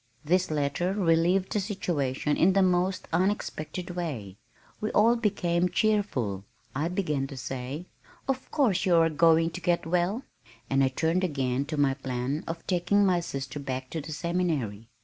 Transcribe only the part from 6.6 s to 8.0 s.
I began to say,